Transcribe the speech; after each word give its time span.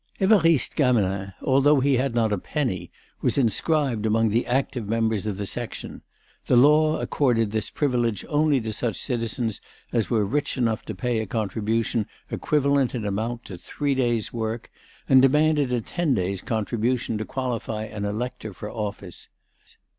Évariste 0.19 0.73
Gamelin, 0.75 1.31
albeit 1.43 1.83
he 1.83 1.93
had 1.97 2.15
not 2.15 2.33
a 2.33 2.37
penny, 2.39 2.91
was 3.21 3.37
inscribed 3.37 4.03
among 4.03 4.29
the 4.29 4.47
active 4.47 4.87
members 4.89 5.27
of 5.27 5.37
the 5.37 5.45
Section; 5.45 6.01
the 6.47 6.57
law 6.57 6.99
accorded 6.99 7.51
this 7.51 7.69
privilege 7.69 8.25
only 8.27 8.59
to 8.61 8.73
such 8.73 8.95
citizens 8.99 9.61
as 9.93 10.09
were 10.09 10.25
rich 10.25 10.57
enough 10.57 10.83
to 10.85 10.95
pay 10.95 11.19
a 11.19 11.27
contribution 11.27 12.07
equivalent 12.31 12.95
in 12.95 13.05
amount 13.05 13.45
to 13.45 13.59
three 13.59 13.93
days' 13.93 14.33
work, 14.33 14.71
and 15.07 15.21
demanded 15.21 15.71
a 15.71 15.81
ten 15.81 16.15
days' 16.15 16.41
contribution 16.41 17.19
to 17.19 17.23
qualify 17.23 17.83
an 17.83 18.03
elector 18.03 18.55
for 18.55 18.71
office. 18.71 19.27